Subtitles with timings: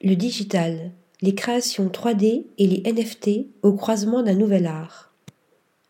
[0.00, 5.12] Le digital, les créations 3D et les NFT au croisement d'un nouvel art.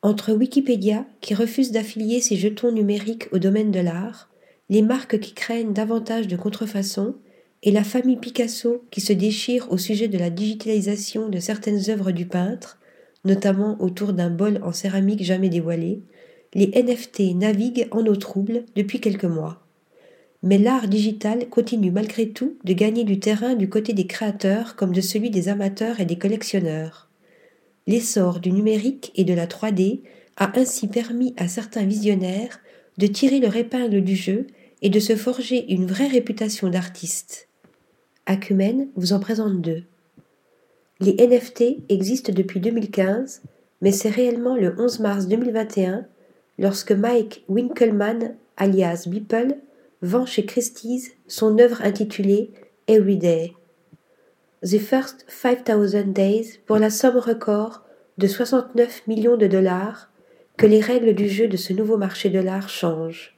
[0.00, 4.30] Entre Wikipédia, qui refuse d'affilier ses jetons numériques au domaine de l'art,
[4.68, 7.16] les marques qui craignent davantage de contrefaçons,
[7.64, 12.12] et la famille Picasso qui se déchire au sujet de la digitalisation de certaines œuvres
[12.12, 12.78] du peintre,
[13.24, 16.04] notamment autour d'un bol en céramique jamais dévoilé,
[16.54, 19.65] les NFT naviguent en eau trouble depuis quelques mois.
[20.46, 24.94] Mais l'art digital continue malgré tout de gagner du terrain du côté des créateurs comme
[24.94, 27.08] de celui des amateurs et des collectionneurs.
[27.88, 30.02] L'essor du numérique et de la 3D
[30.36, 32.60] a ainsi permis à certains visionnaires
[32.96, 34.46] de tirer leur épingle du jeu
[34.82, 37.48] et de se forger une vraie réputation d'artiste.
[38.26, 39.82] Acumen vous en présente deux.
[41.00, 43.42] Les NFT existent depuis 2015,
[43.82, 46.06] mais c'est réellement le 11 mars 2021,
[46.60, 49.56] lorsque Mike Winkelmann, alias Beeple,
[50.02, 52.50] vend chez Christie's son œuvre intitulée
[52.86, 53.54] Everyday.
[54.62, 57.84] The First 5000 Days pour la somme record
[58.18, 60.10] de 69 millions de dollars
[60.56, 63.36] que les règles du jeu de ce nouveau marché de l'art changent.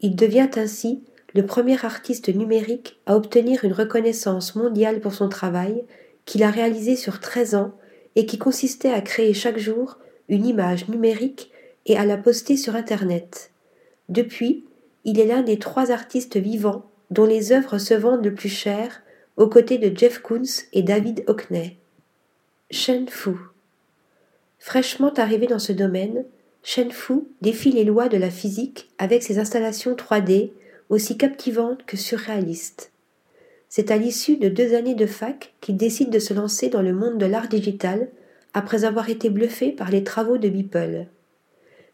[0.00, 1.02] Il devient ainsi
[1.34, 5.84] le premier artiste numérique à obtenir une reconnaissance mondiale pour son travail
[6.24, 7.72] qu'il a réalisé sur 13 ans
[8.16, 9.98] et qui consistait à créer chaque jour
[10.28, 11.50] une image numérique
[11.86, 13.50] et à la poster sur Internet.
[14.08, 14.64] Depuis,
[15.04, 19.02] il est l'un des trois artistes vivants dont les œuvres se vendent le plus cher
[19.36, 21.76] aux côtés de Jeff Koons et David Hockney.
[22.70, 23.30] Shen Fu.
[24.58, 26.24] Fraîchement arrivé dans ce domaine,
[26.62, 30.50] Shen Fu défie les lois de la physique avec ses installations 3D
[30.90, 32.90] aussi captivantes que surréalistes.
[33.68, 36.92] C'est à l'issue de deux années de fac qu'il décide de se lancer dans le
[36.92, 38.08] monde de l'art digital
[38.54, 41.06] après avoir été bluffé par les travaux de Beeple.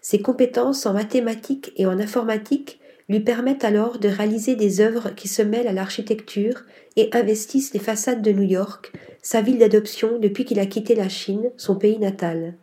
[0.00, 5.28] Ses compétences en mathématiques et en informatique lui permettent alors de réaliser des œuvres qui
[5.28, 6.62] se mêlent à l'architecture
[6.96, 11.08] et investissent les façades de New York, sa ville d'adoption depuis qu'il a quitté la
[11.08, 12.54] Chine, son pays natal.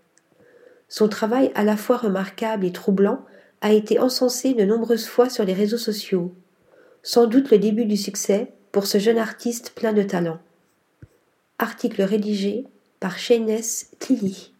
[0.88, 3.26] Son travail à la fois remarquable et troublant
[3.62, 6.34] a été encensé de nombreuses fois sur les réseaux sociaux.
[7.04, 10.40] Sans doute le début du succès, pour ce jeune artiste plein de talent.
[11.60, 12.66] Article rédigé
[13.00, 14.54] par Shayness Tilly.